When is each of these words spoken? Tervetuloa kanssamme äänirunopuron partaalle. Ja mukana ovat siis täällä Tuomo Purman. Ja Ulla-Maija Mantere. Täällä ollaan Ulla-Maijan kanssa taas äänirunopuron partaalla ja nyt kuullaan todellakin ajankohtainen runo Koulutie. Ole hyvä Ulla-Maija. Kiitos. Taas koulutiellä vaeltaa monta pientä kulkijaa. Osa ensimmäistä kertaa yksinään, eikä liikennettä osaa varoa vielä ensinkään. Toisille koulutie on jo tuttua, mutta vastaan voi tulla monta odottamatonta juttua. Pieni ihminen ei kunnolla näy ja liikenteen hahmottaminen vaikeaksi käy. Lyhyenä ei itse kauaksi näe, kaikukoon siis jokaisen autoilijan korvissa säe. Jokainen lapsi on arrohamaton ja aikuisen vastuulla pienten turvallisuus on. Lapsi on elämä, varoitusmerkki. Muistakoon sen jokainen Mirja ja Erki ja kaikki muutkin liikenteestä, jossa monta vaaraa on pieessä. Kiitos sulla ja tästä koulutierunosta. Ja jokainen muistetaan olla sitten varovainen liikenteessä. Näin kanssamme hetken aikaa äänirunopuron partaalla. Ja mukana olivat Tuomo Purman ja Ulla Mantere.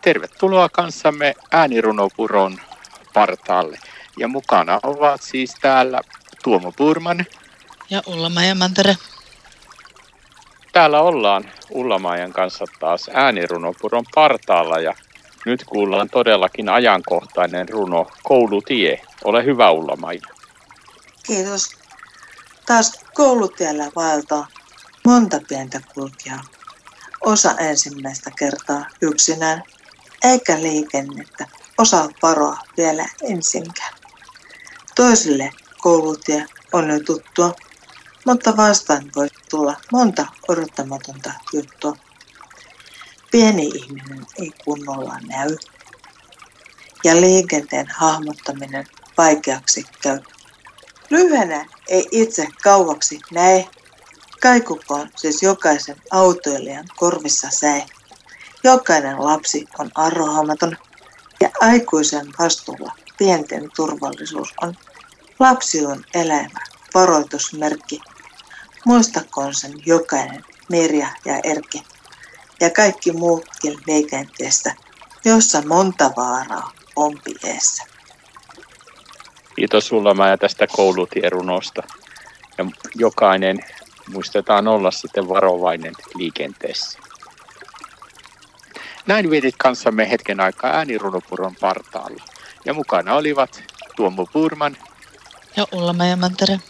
Tervetuloa 0.00 0.68
kanssamme 0.68 1.34
äänirunopuron 1.50 2.60
partaalle. 3.14 3.78
Ja 4.18 4.28
mukana 4.28 4.80
ovat 4.82 5.22
siis 5.22 5.54
täällä 5.60 6.00
Tuomo 6.44 6.72
Purman. 6.72 7.26
Ja 7.90 8.02
Ulla-Maija 8.06 8.54
Mantere. 8.54 8.96
Täällä 10.72 11.00
ollaan 11.00 11.44
Ulla-Maijan 11.70 12.32
kanssa 12.32 12.64
taas 12.80 13.10
äänirunopuron 13.14 14.04
partaalla 14.14 14.80
ja 14.80 14.94
nyt 15.46 15.64
kuullaan 15.64 16.10
todellakin 16.10 16.68
ajankohtainen 16.68 17.68
runo 17.68 18.06
Koulutie. 18.22 19.00
Ole 19.24 19.44
hyvä 19.44 19.70
Ulla-Maija. 19.70 20.26
Kiitos. 21.22 21.76
Taas 22.66 23.04
koulutiellä 23.14 23.90
vaeltaa 23.96 24.46
monta 25.06 25.40
pientä 25.48 25.80
kulkijaa. 25.94 26.42
Osa 27.20 27.54
ensimmäistä 27.58 28.30
kertaa 28.38 28.86
yksinään, 29.02 29.62
eikä 30.24 30.62
liikennettä 30.62 31.46
osaa 31.78 32.08
varoa 32.22 32.56
vielä 32.76 33.08
ensinkään. 33.22 33.94
Toisille 34.94 35.50
koulutie 35.78 36.46
on 36.72 36.90
jo 36.90 37.00
tuttua, 37.00 37.54
mutta 38.26 38.56
vastaan 38.56 39.10
voi 39.16 39.28
tulla 39.50 39.76
monta 39.92 40.26
odottamatonta 40.48 41.32
juttua. 41.52 41.96
Pieni 43.30 43.66
ihminen 43.66 44.26
ei 44.38 44.50
kunnolla 44.64 45.16
näy 45.28 45.56
ja 47.04 47.20
liikenteen 47.20 47.86
hahmottaminen 47.96 48.86
vaikeaksi 49.18 49.84
käy. 50.02 50.18
Lyhyenä 51.10 51.66
ei 51.88 52.08
itse 52.10 52.48
kauaksi 52.62 53.18
näe, 53.30 53.68
kaikukoon 54.42 55.10
siis 55.16 55.42
jokaisen 55.42 55.96
autoilijan 56.10 56.84
korvissa 56.96 57.50
säe. 57.50 57.86
Jokainen 58.64 59.24
lapsi 59.24 59.66
on 59.78 59.90
arrohamaton 59.94 60.76
ja 61.40 61.50
aikuisen 61.60 62.26
vastuulla 62.38 62.92
pienten 63.18 63.70
turvallisuus 63.76 64.54
on. 64.62 64.74
Lapsi 65.38 65.86
on 65.86 66.04
elämä, 66.14 66.60
varoitusmerkki. 66.94 68.00
Muistakoon 68.84 69.54
sen 69.54 69.72
jokainen 69.86 70.44
Mirja 70.68 71.08
ja 71.24 71.40
Erki 71.44 71.82
ja 72.60 72.70
kaikki 72.70 73.12
muutkin 73.12 73.78
liikenteestä, 73.86 74.74
jossa 75.24 75.62
monta 75.66 76.10
vaaraa 76.16 76.72
on 76.96 77.18
pieessä. 77.24 77.84
Kiitos 79.56 79.86
sulla 79.86 80.28
ja 80.28 80.38
tästä 80.38 80.66
koulutierunosta. 80.66 81.82
Ja 82.58 82.64
jokainen 82.94 83.58
muistetaan 84.12 84.68
olla 84.68 84.90
sitten 84.90 85.28
varovainen 85.28 85.92
liikenteessä. 86.14 86.98
Näin 89.06 89.30
kanssamme 89.58 90.10
hetken 90.10 90.40
aikaa 90.40 90.70
äänirunopuron 90.70 91.54
partaalla. 91.60 92.24
Ja 92.64 92.74
mukana 92.74 93.14
olivat 93.14 93.62
Tuomo 93.96 94.26
Purman 94.32 94.76
ja 95.56 95.66
Ulla 95.72 95.92
Mantere. 96.16 96.60